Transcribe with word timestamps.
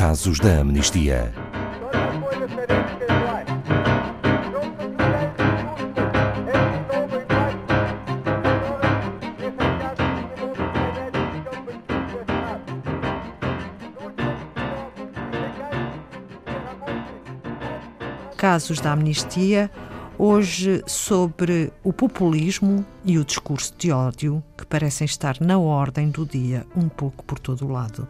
Casos 0.00 0.40
da 0.40 0.60
Amnistia. 0.60 1.30
Casos 18.38 18.80
da 18.80 18.92
Amnistia, 18.92 19.70
hoje 20.16 20.82
sobre 20.86 21.70
o 21.84 21.92
populismo 21.92 22.86
e 23.04 23.18
o 23.18 23.24
discurso 23.24 23.74
de 23.76 23.92
ódio 23.92 24.42
que 24.56 24.64
parecem 24.64 25.04
estar 25.04 25.38
na 25.42 25.58
ordem 25.58 26.08
do 26.08 26.24
dia, 26.24 26.64
um 26.74 26.88
pouco 26.88 27.22
por 27.22 27.38
todo 27.38 27.66
o 27.66 27.70
lado. 27.70 28.08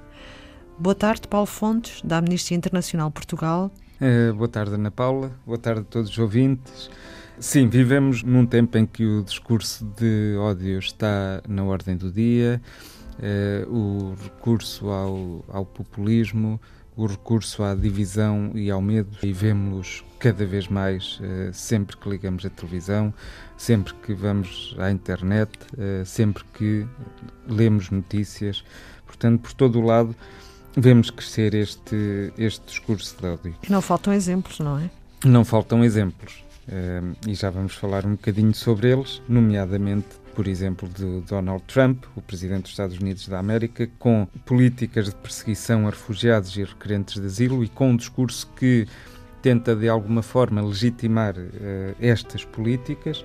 Boa 0.81 0.95
tarde, 0.95 1.29
Paulo 1.29 1.47
Fontes, 1.47 2.01
da 2.03 2.17
Amnistia 2.17 2.57
Internacional 2.57 3.11
Portugal. 3.11 3.71
Uh, 4.01 4.33
boa 4.33 4.49
tarde, 4.49 4.77
Ana 4.77 4.91
Paula. 4.91 5.31
Boa 5.45 5.59
tarde 5.59 5.83
a 5.83 5.85
todos 5.85 6.09
os 6.09 6.19
ouvintes. 6.19 6.91
Sim, 7.39 7.69
vivemos 7.69 8.23
num 8.23 8.47
tempo 8.47 8.79
em 8.79 8.87
que 8.87 9.05
o 9.05 9.23
discurso 9.23 9.85
de 9.85 10.35
ódio 10.39 10.79
está 10.79 11.43
na 11.47 11.65
ordem 11.65 11.99
do 11.99 12.11
dia, 12.11 12.63
uh, 13.19 13.71
o 13.71 14.15
recurso 14.23 14.89
ao, 14.89 15.45
ao 15.49 15.67
populismo, 15.67 16.59
o 16.97 17.05
recurso 17.05 17.63
à 17.63 17.75
divisão 17.75 18.53
e 18.55 18.71
ao 18.71 18.81
medo, 18.81 19.19
e 19.23 19.35
vemos 19.35 20.03
cada 20.19 20.47
vez 20.47 20.67
mais 20.67 21.21
uh, 21.21 21.53
sempre 21.53 21.95
que 21.99 22.09
ligamos 22.09 22.47
a 22.47 22.49
televisão, 22.49 23.13
sempre 23.55 23.93
que 23.97 24.15
vamos 24.15 24.75
à 24.79 24.91
internet, 24.91 25.51
sempre 26.07 26.43
que 26.55 26.87
lemos 27.47 27.91
notícias. 27.91 28.65
Portanto, 29.05 29.43
por 29.43 29.53
todo 29.53 29.79
o 29.79 29.83
lado, 29.83 30.17
vemos 30.77 31.11
crescer 31.11 31.55
este, 31.55 32.33
este 32.39 32.65
discurso 32.67 33.17
de 33.21 33.27
ódio. 33.27 33.55
Não 33.69 33.81
faltam 33.81 34.13
exemplos, 34.13 34.59
não 34.59 34.79
é? 34.79 34.91
Não 35.25 35.45
faltam 35.45 35.85
exemplos. 35.85 36.45
Uh, 36.69 37.17
e 37.27 37.35
já 37.35 37.51
vamos 37.51 37.75
falar 37.75 38.07
um 38.07 38.13
bocadinho 38.13 38.55
sobre 38.55 38.91
eles, 38.91 39.21
nomeadamente 39.29 40.21
por 40.35 40.47
exemplo, 40.47 40.89
de 40.89 41.21
Donald 41.23 41.63
Trump, 41.65 42.05
o 42.17 42.23
presidente 42.23 42.63
dos 42.63 42.71
Estados 42.71 42.99
Unidos 42.99 43.29
da 43.29 43.39
América, 43.39 43.91
com 43.99 44.27
políticas 44.47 45.07
de 45.07 45.15
perseguição 45.17 45.87
a 45.87 45.91
refugiados 45.91 46.57
e 46.57 46.65
requerentes 46.65 47.21
de 47.21 47.27
asilo 47.27 47.65
e 47.65 47.69
com 47.69 47.91
um 47.91 47.97
discurso 47.97 48.49
que 48.57 48.87
tenta 49.43 49.75
de 49.75 49.89
alguma 49.89 50.23
forma 50.23 50.63
legitimar 50.63 51.37
uh, 51.37 51.95
estas 52.01 52.45
políticas. 52.45 53.25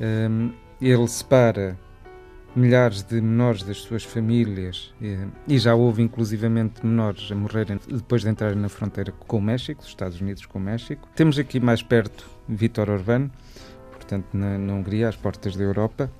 Um, 0.00 0.52
ele 0.80 1.08
separa 1.08 1.76
milhares 2.54 3.02
de 3.02 3.20
menores 3.20 3.62
das 3.62 3.78
suas 3.78 4.04
famílias 4.04 4.92
uh, 5.00 5.30
e 5.46 5.58
já 5.58 5.74
houve 5.74 6.02
inclusivamente 6.02 6.84
menores 6.84 7.30
a 7.30 7.34
morrerem 7.34 7.78
depois 7.86 8.22
de 8.22 8.28
entrarem 8.28 8.58
na 8.58 8.68
fronteira 8.68 9.12
com 9.12 9.38
o 9.38 9.42
México, 9.42 9.80
dos 9.80 9.88
Estados 9.88 10.20
Unidos 10.20 10.46
com 10.46 10.58
o 10.58 10.62
México. 10.62 11.08
Temos 11.14 11.38
aqui 11.38 11.60
mais 11.60 11.82
perto 11.82 12.28
Vítor 12.48 12.90
Orbán, 12.90 13.30
portanto 13.92 14.26
na, 14.32 14.58
na 14.58 14.72
Hungria, 14.74 15.08
às 15.08 15.16
portas 15.16 15.56
da 15.56 15.62
Europa, 15.62 16.10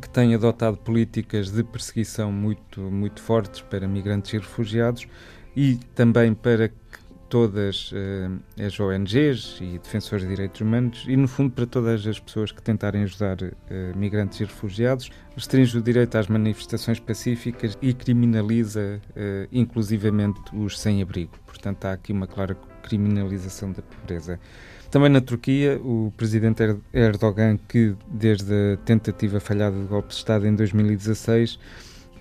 que 0.00 0.08
tem 0.08 0.34
adotado 0.34 0.76
políticas 0.76 1.50
de 1.50 1.62
perseguição 1.62 2.32
muito, 2.32 2.80
muito 2.80 3.22
fortes 3.22 3.60
para 3.60 3.86
migrantes 3.86 4.32
e 4.32 4.38
refugiados 4.38 5.06
e 5.56 5.76
também 5.94 6.34
para 6.34 6.70
todas 7.34 7.90
uh, 7.90 8.64
as 8.64 8.78
ONGs 8.78 9.58
e 9.60 9.80
defensores 9.80 10.22
de 10.22 10.30
direitos 10.30 10.60
humanos 10.60 11.04
e, 11.08 11.16
no 11.16 11.26
fundo, 11.26 11.50
para 11.50 11.66
todas 11.66 12.06
as 12.06 12.20
pessoas 12.20 12.52
que 12.52 12.62
tentarem 12.62 13.02
ajudar 13.02 13.42
uh, 13.42 13.52
migrantes 13.96 14.38
e 14.38 14.44
refugiados, 14.44 15.10
restringe 15.34 15.76
o 15.76 15.82
direito 15.82 16.16
às 16.16 16.28
manifestações 16.28 17.00
pacíficas 17.00 17.76
e 17.82 17.92
criminaliza 17.92 19.00
uh, 19.10 19.48
inclusivamente 19.50 20.40
os 20.52 20.78
sem-abrigo. 20.78 21.32
Portanto, 21.44 21.86
há 21.86 21.94
aqui 21.94 22.12
uma 22.12 22.28
clara 22.28 22.56
criminalização 22.84 23.72
da 23.72 23.82
pobreza. 23.82 24.38
Também 24.88 25.08
na 25.08 25.20
Turquia, 25.20 25.80
o 25.82 26.12
presidente 26.16 26.62
Erdogan, 26.92 27.58
que 27.68 27.96
desde 28.06 28.74
a 28.74 28.76
tentativa 28.76 29.40
falhada 29.40 29.76
de 29.76 29.86
golpe 29.86 30.10
de 30.10 30.14
Estado 30.14 30.46
em 30.46 30.54
2016 30.54 31.58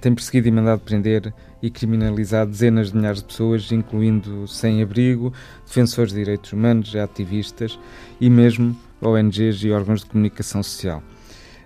tem 0.03 0.13
perseguido 0.13 0.49
e 0.49 0.51
mandado 0.51 0.81
prender 0.81 1.33
e 1.61 1.69
criminalizar 1.69 2.45
dezenas 2.45 2.91
de 2.91 2.97
milhares 2.97 3.19
de 3.19 3.25
pessoas, 3.25 3.71
incluindo 3.71 4.45
sem-abrigo, 4.49 5.31
defensores 5.65 6.11
de 6.11 6.19
direitos 6.19 6.51
humanos, 6.51 6.93
ativistas 6.93 7.79
e 8.19 8.29
mesmo 8.29 8.77
ONGs 9.01 9.63
e 9.63 9.71
órgãos 9.71 10.01
de 10.01 10.07
comunicação 10.07 10.61
social. 10.61 11.01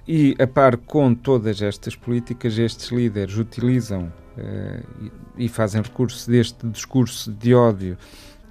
E, 0.08 0.36
a 0.40 0.46
par 0.46 0.78
com 0.78 1.16
todas 1.16 1.64
estas 1.64 1.96
políticas, 1.96 2.60
estes 2.60 2.92
líderes 2.92 3.38
utilizam 3.38 4.14
uh, 4.38 5.12
e 5.36 5.50
fazem 5.50 5.82
recurso 5.82 6.30
deste 6.30 6.68
discurso 6.68 7.32
de 7.32 7.56
ódio 7.56 7.98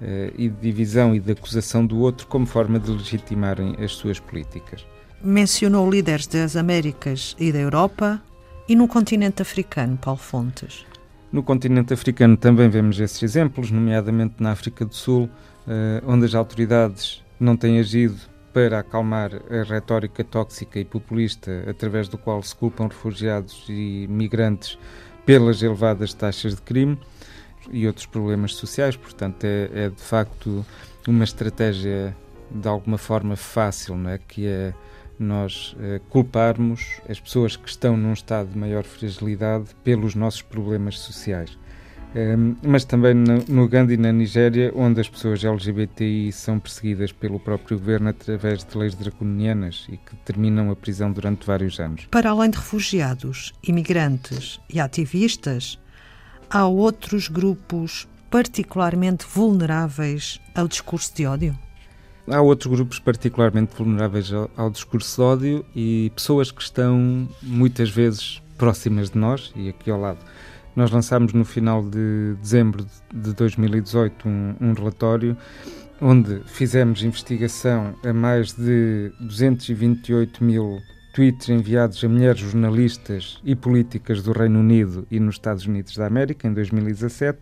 uh, 0.01 0.33
e 0.37 0.49
de 0.49 0.61
divisão 0.61 1.15
e 1.15 1.19
de 1.21 1.31
acusação 1.31 1.85
do 1.85 1.97
outro 1.99 2.27
como 2.27 2.45
forma 2.45 2.77
de 2.77 2.91
legitimarem 2.91 3.77
as 3.81 3.93
suas 3.93 4.19
políticas. 4.19 4.85
Mencionou 5.23 5.89
líderes 5.89 6.27
das 6.27 6.57
Américas 6.57 7.37
e 7.39 7.53
da 7.53 7.59
Europa 7.59 8.21
e 8.67 8.75
no 8.75 8.87
continente 8.87 9.41
africano, 9.41 9.97
Paulo 9.97 10.19
Fontes. 10.19 10.85
No 11.31 11.43
continente 11.43 11.93
africano 11.93 12.37
também 12.37 12.69
vemos 12.69 12.99
esses 12.99 13.21
exemplos, 13.21 13.71
nomeadamente 13.71 14.35
na 14.39 14.51
África 14.51 14.85
do 14.85 14.95
Sul, 14.95 15.25
uh, 15.25 16.03
onde 16.05 16.25
as 16.25 16.35
autoridades 16.35 17.23
não 17.39 17.55
têm 17.55 17.79
agido 17.79 18.17
para 18.53 18.79
acalmar 18.79 19.31
a 19.51 19.63
retórica 19.63 20.23
tóxica 20.23 20.79
e 20.79 20.85
populista 20.85 21.63
através 21.69 22.07
do 22.07 22.17
qual 22.17 22.41
se 22.41 22.55
culpam 22.55 22.87
refugiados 22.87 23.65
e 23.69 24.07
migrantes 24.09 24.79
pelas 25.25 25.61
elevadas 25.61 26.13
taxas 26.13 26.55
de 26.55 26.61
crime 26.61 26.97
e 27.71 27.85
outros 27.85 28.05
problemas 28.05 28.55
sociais. 28.55 28.95
Portanto, 28.95 29.43
é, 29.43 29.69
é 29.73 29.89
de 29.89 30.01
facto 30.01 30.65
uma 31.07 31.23
estratégia 31.23 32.15
de 32.49 32.67
alguma 32.67 32.97
forma 32.97 33.35
fácil, 33.35 33.95
não 33.95 34.09
é? 34.09 34.17
Que 34.17 34.47
é 34.47 34.73
nós 35.19 35.73
uh, 35.73 35.99
culparmos 36.09 37.01
as 37.09 37.19
pessoas 37.19 37.55
que 37.55 37.69
estão 37.69 37.97
num 37.97 38.13
estado 38.13 38.49
de 38.49 38.57
maior 38.57 38.83
fragilidade 38.83 39.67
pelos 39.83 40.15
nossos 40.15 40.41
problemas 40.41 40.99
sociais. 40.99 41.57
Um, 42.15 42.19
ehm, 42.19 42.55
mas 42.63 42.85
também 42.85 43.13
no, 43.13 43.43
no 43.47 43.63
Uganda 43.63 43.93
e 43.93 43.97
na 43.97 44.11
Nigéria, 44.11 44.71
onde 44.75 45.01
as 45.01 45.09
pessoas 45.09 45.43
LGBTI 45.43 46.31
são 46.31 46.59
perseguidas 46.59 47.11
pelo 47.11 47.39
próprio 47.39 47.77
governo 47.77 48.09
através 48.09 48.63
de 48.63 48.77
leis 48.77 48.95
draconianas 48.95 49.85
e 49.89 49.97
que 49.97 50.15
terminam 50.23 50.71
a 50.71 50.75
prisão 50.75 51.11
durante 51.11 51.45
vários 51.45 51.79
anos. 51.79 52.05
Para 52.09 52.29
além 52.29 52.49
de 52.49 52.57
refugiados, 52.57 53.53
imigrantes 53.61 54.59
e 54.73 54.79
ativistas, 54.79 55.77
há 56.49 56.65
outros 56.65 57.27
grupos 57.27 58.07
particularmente 58.29 59.25
vulneráveis 59.25 60.39
ao 60.55 60.67
discurso 60.67 61.13
de 61.15 61.25
ódio? 61.25 61.66
Há 62.29 62.41
outros 62.41 62.73
grupos 62.73 62.99
particularmente 62.99 63.73
vulneráveis 63.75 64.33
ao, 64.33 64.51
ao, 64.57 64.69
discurso 64.69 65.15
de 65.15 65.21
ódio 65.21 65.65
e 65.73 66.11
pessoas 66.13 66.51
que 66.51 66.61
estão 66.61 67.27
muitas 67.41 67.89
vezes 67.89 68.41
próximas 68.57 69.09
de 69.11 69.17
nós 69.17 69.53
e 69.55 69.69
aqui 69.69 69.89
ao 69.89 69.99
lado. 69.99 70.19
Nós 70.75 70.91
lançámos 70.91 71.31
no 71.31 71.45
final 71.45 71.81
de 71.81 72.35
dezembro 72.41 72.85
de 73.13 73.33
2018 73.33 74.27
um, 74.27 74.55
um 74.59 74.73
relatório 74.73 75.37
onde 76.01 76.41
fizemos 76.45 77.01
investigação 77.01 77.95
a 78.03 78.11
mais 78.11 78.51
de 78.53 79.11
228 79.21 80.43
mil 80.43 80.79
tweets 81.17 81.49
enviados 81.49 82.03
a 82.03 82.07
mulheres 82.07 82.39
jornalistas 82.39 83.39
e 83.43 83.55
políticas 83.55 84.21
do 84.21 84.31
Reino 84.31 84.59
Unido 84.59 85.07
e 85.09 85.19
nos 85.19 85.33
Estados 85.33 85.65
Unidos 85.65 85.97
da 85.97 86.05
América 86.05 86.47
em 86.47 86.53
2017 86.53 87.39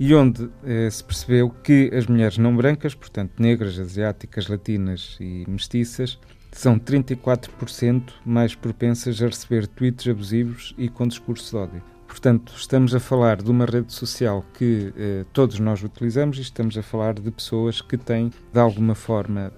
e 0.00 0.14
onde 0.14 0.48
eh, 0.64 0.88
se 0.88 1.04
percebeu 1.04 1.50
que 1.50 1.90
as 1.94 2.06
mulheres 2.06 2.38
não 2.38 2.56
brancas, 2.56 2.94
portanto 2.94 3.32
negras, 3.38 3.78
asiáticas, 3.78 4.48
latinas 4.48 5.18
e 5.20 5.44
mestiças, 5.46 6.18
são 6.52 6.78
34% 6.78 8.02
mais 8.24 8.54
propensas 8.54 9.20
a 9.22 9.26
receber 9.26 9.66
tweets 9.66 10.08
abusivos 10.08 10.74
e 10.78 10.88
com 10.88 11.06
discurso 11.06 11.50
de 11.50 11.56
ódio. 11.56 11.82
Portanto, 12.06 12.54
estamos 12.56 12.94
a 12.94 13.00
falar 13.00 13.42
de 13.42 13.50
uma 13.50 13.66
rede 13.66 13.92
social 13.92 14.42
que 14.54 14.90
eh, 14.96 15.26
todos 15.34 15.60
nós 15.60 15.82
utilizamos 15.82 16.38
e 16.38 16.40
estamos 16.40 16.78
a 16.78 16.82
falar 16.82 17.12
de 17.12 17.30
pessoas 17.30 17.82
que 17.82 17.98
têm, 17.98 18.32
de 18.50 18.58
alguma 18.58 18.94
forma, 18.94 19.52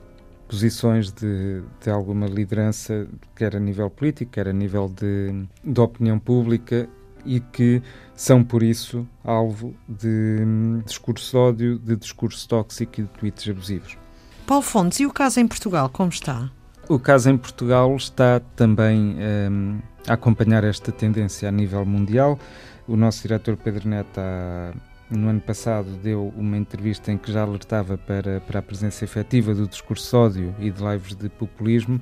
posições 0.55 1.11
de, 1.11 1.63
de 1.83 1.91
alguma 1.91 2.27
liderança, 2.27 3.09
quer 3.35 3.57
a 3.57 3.59
nível 3.59 3.91
político, 3.91 4.31
quer 4.31 4.47
a 4.47 4.53
nível 4.53 4.89
de, 4.89 5.47
de 5.65 5.81
opinião 5.81 6.17
pública, 6.17 6.89
e 7.27 7.41
que 7.41 7.83
são, 8.15 8.45
por 8.45 8.63
isso, 8.63 9.05
alvo 9.25 9.75
de 9.89 10.39
hum, 10.47 10.81
discurso 10.85 11.31
de 11.33 11.37
ódio, 11.37 11.79
de 11.79 11.97
discurso 11.97 12.47
tóxico 12.49 13.01
e 13.01 13.03
de 13.03 13.09
tweets 13.09 13.49
abusivos. 13.49 13.99
Paulo 14.47 14.63
Fontes, 14.63 15.01
e 15.01 15.07
o 15.07 15.13
caso 15.13 15.41
em 15.41 15.49
Portugal, 15.49 15.89
como 15.89 16.11
está? 16.11 16.49
O 16.89 16.99
caso 17.01 17.31
em 17.31 17.37
Portugal 17.37 17.97
está 17.97 18.41
também 18.55 19.17
um, 19.51 19.81
a 20.07 20.13
acompanhar 20.13 20.63
esta 20.63 20.93
tendência 20.93 21.49
a 21.49 21.53
nível 21.53 21.85
mundial. 21.85 22.39
O 22.87 22.97
nosso 22.97 23.23
diretor 23.23 23.57
Pedro 23.57 23.89
Neto 23.89 24.21
há 24.21 24.73
no 25.17 25.29
ano 25.29 25.41
passado, 25.41 25.91
deu 26.03 26.33
uma 26.37 26.57
entrevista 26.57 27.11
em 27.13 27.19
que 27.19 27.33
já 27.33 27.43
alertava 27.43 27.97
para, 27.97 28.41
para 28.41 28.59
a 28.59 28.63
presença 28.63 29.05
efetiva 29.05 29.55
do 29.55 29.67
discurso 29.67 30.11
de 30.11 30.17
ódio 30.17 30.55
e 30.59 30.71
de 30.71 30.83
lives 30.83 31.15
de 31.15 31.29
populismo 31.29 32.01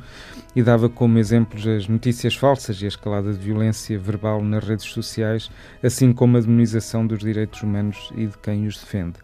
e 0.54 0.62
dava 0.62 0.88
como 0.88 1.18
exemplos 1.18 1.66
as 1.66 1.86
notícias 1.86 2.34
falsas 2.34 2.80
e 2.80 2.84
a 2.84 2.88
escalada 2.88 3.32
de 3.32 3.38
violência 3.38 3.98
verbal 3.98 4.42
nas 4.42 4.64
redes 4.64 4.86
sociais, 4.86 5.50
assim 5.82 6.12
como 6.12 6.36
a 6.36 6.40
demonização 6.40 7.06
dos 7.06 7.20
direitos 7.20 7.62
humanos 7.62 8.12
e 8.16 8.26
de 8.26 8.38
quem 8.38 8.66
os 8.66 8.78
defende. 8.78 9.18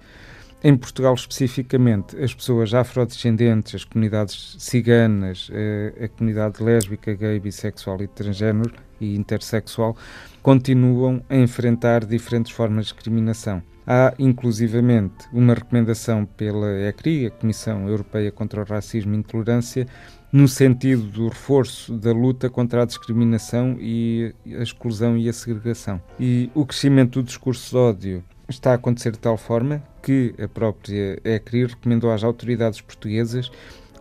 Em 0.62 0.76
Portugal, 0.76 1.14
especificamente, 1.14 2.16
as 2.20 2.34
pessoas 2.34 2.74
afrodescendentes, 2.74 3.76
as 3.76 3.84
comunidades 3.84 4.56
ciganas, 4.58 5.48
a, 5.52 6.04
a 6.04 6.08
comunidade 6.08 6.60
lésbica, 6.60 7.14
gay, 7.14 7.38
bissexual 7.38 8.02
e 8.02 8.08
transgênero 8.08 8.72
e 9.00 9.14
intersexual 9.14 9.96
continuam 10.42 11.22
a 11.28 11.36
enfrentar 11.36 12.04
diferentes 12.04 12.50
formas 12.50 12.86
de 12.86 12.92
discriminação. 12.94 13.62
Há, 13.90 14.12
inclusivamente, 14.18 15.26
uma 15.32 15.54
recomendação 15.54 16.26
pela 16.26 16.78
ECRI, 16.88 17.28
a 17.28 17.30
Comissão 17.30 17.88
Europeia 17.88 18.30
contra 18.30 18.60
o 18.60 18.64
Racismo 18.64 19.14
e 19.14 19.16
Intolerância, 19.16 19.86
no 20.30 20.46
sentido 20.46 21.04
do 21.04 21.28
reforço 21.28 21.96
da 21.96 22.12
luta 22.12 22.50
contra 22.50 22.82
a 22.82 22.84
discriminação 22.84 23.78
e 23.80 24.34
a 24.46 24.62
exclusão 24.62 25.16
e 25.16 25.26
a 25.26 25.32
segregação. 25.32 26.02
E 26.20 26.50
o 26.54 26.66
crescimento 26.66 27.22
do 27.22 27.26
discurso 27.26 27.70
de 27.70 27.76
ódio 27.78 28.24
está 28.46 28.72
a 28.72 28.74
acontecer 28.74 29.12
de 29.12 29.20
tal 29.20 29.38
forma 29.38 29.82
que 30.02 30.34
a 30.38 30.46
própria 30.46 31.18
ECRI 31.24 31.68
recomendou 31.68 32.12
às 32.12 32.22
autoridades 32.22 32.82
portuguesas 32.82 33.50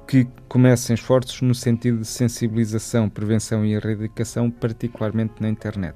que 0.05 0.27
comecem 0.49 0.95
esforços 0.95 1.41
no 1.41 1.55
sentido 1.55 1.99
de 1.99 2.07
sensibilização, 2.07 3.07
prevenção 3.09 3.63
e 3.63 3.73
erradicação, 3.73 4.51
particularmente 4.51 5.35
na 5.39 5.47
internet. 5.47 5.95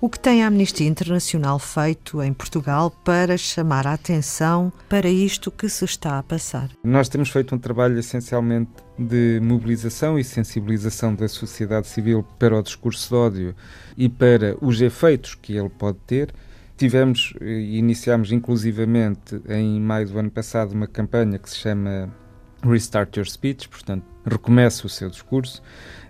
O 0.00 0.08
que 0.08 0.18
tem 0.18 0.42
a 0.42 0.46
Amnistia 0.46 0.88
Internacional 0.88 1.58
feito 1.58 2.22
em 2.22 2.32
Portugal 2.32 2.90
para 3.04 3.36
chamar 3.36 3.86
a 3.86 3.92
atenção 3.92 4.72
para 4.88 5.08
isto 5.10 5.50
que 5.50 5.68
se 5.68 5.84
está 5.84 6.18
a 6.18 6.22
passar? 6.22 6.70
Nós 6.82 7.08
temos 7.08 7.28
feito 7.28 7.54
um 7.54 7.58
trabalho 7.58 7.98
essencialmente 7.98 8.70
de 8.98 9.38
mobilização 9.42 10.18
e 10.18 10.24
sensibilização 10.24 11.14
da 11.14 11.28
sociedade 11.28 11.86
civil 11.86 12.24
para 12.38 12.58
o 12.58 12.62
discurso 12.62 13.08
de 13.10 13.14
ódio 13.14 13.54
e 13.96 14.08
para 14.08 14.56
os 14.62 14.80
efeitos 14.80 15.34
que 15.34 15.54
ele 15.54 15.68
pode 15.68 15.98
ter 16.06 16.32
Tivemos 16.80 17.34
e 17.42 17.76
iniciámos 17.76 18.32
inclusivamente 18.32 19.38
em 19.50 19.78
maio 19.78 20.08
do 20.08 20.18
ano 20.18 20.30
passado 20.30 20.72
uma 20.72 20.86
campanha 20.86 21.38
que 21.38 21.50
se 21.50 21.56
chama 21.56 22.10
Restart 22.62 23.18
Your 23.18 23.28
Speech, 23.28 23.68
portanto, 23.68 24.02
recomece 24.24 24.86
o 24.86 24.88
seu 24.88 25.08
discurso, 25.08 25.62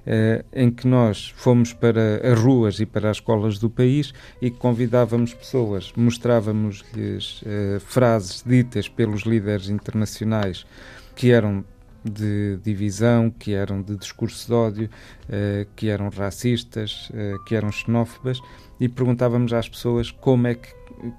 eh, 0.06 0.44
em 0.52 0.70
que 0.70 0.86
nós 0.86 1.32
fomos 1.36 1.72
para 1.72 2.20
as 2.32 2.38
ruas 2.38 2.80
e 2.80 2.86
para 2.86 3.10
as 3.10 3.18
escolas 3.18 3.58
do 3.58 3.68
país 3.68 4.12
e 4.40 4.50
convidávamos 4.50 5.34
pessoas, 5.34 5.92
mostrávamos-lhes 5.94 7.42
eh, 7.44 7.78
frases 7.80 8.42
ditas 8.44 8.88
pelos 8.88 9.22
líderes 9.22 9.68
internacionais 9.68 10.66
que 11.14 11.30
eram 11.30 11.64
de 12.02 12.58
divisão, 12.64 13.30
que 13.30 13.52
eram 13.52 13.82
de 13.82 13.94
discurso 13.94 14.46
de 14.46 14.54
ódio, 14.54 14.90
eh, 15.28 15.66
que 15.76 15.88
eram 15.88 16.08
racistas, 16.08 17.12
que 17.44 17.54
eram 17.54 17.70
xenófobas 17.70 18.40
e 18.80 18.88
perguntávamos 18.88 19.52
às 19.52 19.68
pessoas 19.68 20.10
como 20.10 20.46
é 20.46 20.54
que 20.54 20.70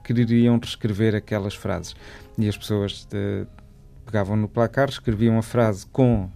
queriam 0.03 0.57
reescrever 0.57 1.15
aquelas 1.15 1.53
frases. 1.53 1.95
E 2.37 2.49
as 2.49 2.57
pessoas 2.57 3.05
de, 3.11 3.45
pegavam 4.11 4.35
no 4.35 4.49
placar, 4.49 4.89
escreviam 4.89 5.37
a 5.37 5.41
frase 5.41 5.85
com 5.85 6.25
uh, 6.25 6.29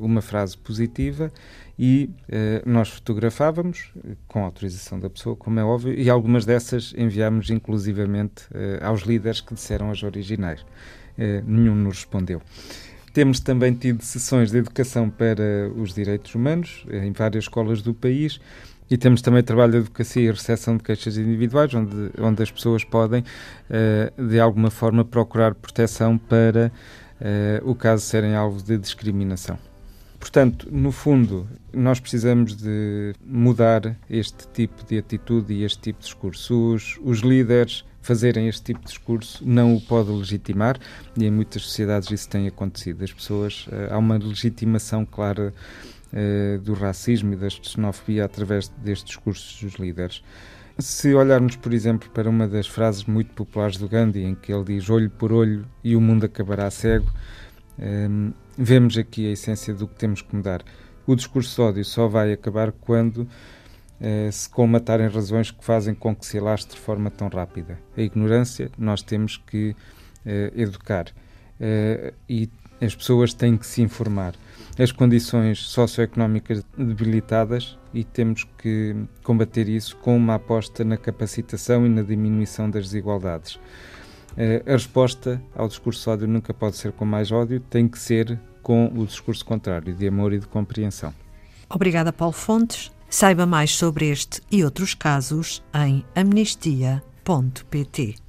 uma 0.00 0.20
frase 0.20 0.58
positiva 0.58 1.32
e 1.78 2.10
uh, 2.28 2.68
nós 2.68 2.88
fotografávamos, 2.88 3.92
com 4.26 4.44
autorização 4.44 4.98
da 4.98 5.08
pessoa, 5.08 5.36
como 5.36 5.60
é 5.60 5.64
óbvio, 5.64 5.94
e 5.94 6.10
algumas 6.10 6.44
dessas 6.44 6.92
enviámos 6.98 7.50
inclusivamente 7.50 8.48
aos 8.82 9.02
líderes 9.02 9.40
que 9.40 9.54
disseram 9.54 9.90
as 9.90 10.02
originais. 10.02 10.66
nenhum 11.46 11.74
nos 11.76 11.98
respondeu. 11.98 12.42
Temos 13.12 13.38
também 13.38 13.72
tido 13.74 14.02
sessões 14.02 14.50
de 14.50 14.58
educação 14.58 15.08
para 15.08 15.70
os 15.76 15.94
direitos 15.94 16.34
humanos 16.34 16.84
em 16.90 17.12
várias 17.12 17.44
escolas 17.44 17.80
do 17.80 17.94
país 17.94 18.40
e 18.90 18.96
temos 18.96 19.22
também 19.22 19.42
trabalho 19.42 19.72
de 19.72 19.78
advocacia 19.78 20.22
e 20.22 20.30
recepção 20.30 20.76
de 20.76 20.82
queixas 20.82 21.16
individuais, 21.16 21.72
onde, 21.74 22.10
onde 22.18 22.42
as 22.42 22.50
pessoas 22.50 22.82
podem, 22.84 23.24
de 24.18 24.40
alguma 24.40 24.70
forma, 24.70 25.04
procurar 25.04 25.54
proteção 25.54 26.18
para 26.18 26.72
o 27.62 27.74
caso 27.74 28.04
serem 28.04 28.34
alvo 28.34 28.62
de 28.62 28.76
discriminação. 28.76 29.58
Portanto, 30.18 30.68
no 30.72 30.90
fundo, 30.90 31.46
nós 31.72 32.00
precisamos 32.00 32.56
de 32.56 33.14
mudar 33.24 33.94
este 34.08 34.48
tipo 34.48 34.82
de 34.84 34.96
atitude 34.96 35.52
e 35.52 35.64
este 35.64 35.78
tipo 35.80 35.98
de 35.98 36.06
discurso. 36.06 36.74
Os, 36.74 36.98
os 37.02 37.18
líderes 37.18 37.84
fazerem 38.00 38.48
este 38.48 38.62
tipo 38.62 38.80
de 38.80 38.86
discurso 38.86 39.42
não 39.46 39.74
o 39.74 39.80
pode 39.80 40.10
legitimar 40.10 40.78
e 41.14 41.26
em 41.26 41.30
muitas 41.30 41.62
sociedades 41.62 42.10
isso 42.10 42.28
tem 42.28 42.46
acontecido. 42.46 43.04
As 43.04 43.12
pessoas, 43.12 43.66
uh, 43.66 43.92
há 43.92 43.98
uma 43.98 44.16
legitimação 44.16 45.04
clara 45.04 45.52
eh, 46.16 46.58
do 46.62 46.74
racismo 46.74 47.32
e 47.32 47.36
da 47.36 47.50
xenofobia 47.50 48.24
através 48.24 48.68
destes 48.68 49.04
discursos 49.04 49.60
dos 49.60 49.74
líderes. 49.80 50.22
Se 50.78 51.14
olharmos, 51.14 51.54
por 51.54 51.72
exemplo, 51.72 52.10
para 52.10 52.28
uma 52.28 52.48
das 52.48 52.66
frases 52.66 53.04
muito 53.04 53.32
populares 53.32 53.76
do 53.76 53.88
Gandhi, 53.88 54.24
em 54.24 54.34
que 54.34 54.52
ele 54.52 54.64
diz 54.64 54.90
olho 54.90 55.08
por 55.08 55.32
olho 55.32 55.64
e 55.84 55.94
o 55.94 56.00
mundo 56.00 56.26
acabará 56.26 56.68
cego, 56.68 57.08
um, 57.78 58.30
eh, 58.30 58.32
vemos 58.58 58.98
aqui 58.98 59.28
a 59.28 59.30
essência 59.30 59.72
do 59.72 59.86
que 59.86 59.94
temos 59.94 60.20
que 60.20 60.34
mudar. 60.34 60.64
O 61.06 61.14
discurso 61.14 61.54
de 61.54 61.62
ódio 61.62 61.84
só 61.84 62.08
vai 62.08 62.32
acabar 62.32 62.72
quando 62.72 63.18
uh, 63.18 64.32
se 64.32 64.48
colmatarem 64.48 65.06
razões 65.06 65.50
que 65.50 65.64
fazem 65.64 65.94
com 65.94 66.16
que 66.16 66.26
se 66.26 66.38
alastre 66.38 66.76
de 66.76 66.80
forma 66.80 67.10
tão 67.10 67.28
rápida. 67.28 67.78
A 67.96 68.00
ignorância, 68.00 68.70
nós 68.76 69.02
temos 69.02 69.36
que 69.36 69.76
uh, 70.24 70.60
educar. 70.60 71.06
Uh, 71.60 72.12
e 72.28 72.48
as 72.80 72.94
pessoas 72.94 73.32
têm 73.32 73.56
que 73.56 73.66
se 73.66 73.82
informar. 73.82 74.34
As 74.78 74.90
condições 74.90 75.60
socioeconómicas 75.60 76.64
debilitadas 76.76 77.78
e 77.92 78.02
temos 78.02 78.44
que 78.58 78.96
combater 79.22 79.68
isso 79.68 79.96
com 79.96 80.16
uma 80.16 80.34
aposta 80.34 80.84
na 80.84 80.96
capacitação 80.96 81.86
e 81.86 81.88
na 81.88 82.02
diminuição 82.02 82.68
das 82.68 82.86
desigualdades. 82.86 83.58
Eh, 84.36 84.62
a 84.66 84.72
resposta 84.72 85.40
ao 85.54 85.68
discurso 85.68 86.10
ódio 86.10 86.26
nunca 86.26 86.52
pode 86.52 86.76
ser 86.76 86.90
com 86.92 87.04
mais 87.04 87.30
ódio, 87.30 87.60
tem 87.60 87.86
que 87.86 87.98
ser 87.98 88.40
com 88.62 88.86
o 88.96 89.06
discurso 89.06 89.44
contrário, 89.44 89.94
de 89.94 90.08
amor 90.08 90.32
e 90.32 90.40
de 90.40 90.46
compreensão. 90.46 91.14
Obrigada, 91.70 92.12
Paulo 92.12 92.34
Fontes. 92.34 92.90
Saiba 93.08 93.46
mais 93.46 93.76
sobre 93.76 94.10
este 94.10 94.40
e 94.50 94.64
outros 94.64 94.94
casos 94.94 95.62
em 95.72 96.04
amnistia.pt. 96.16 98.23